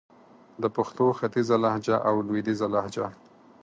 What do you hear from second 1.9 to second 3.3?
او لويديځه لهجه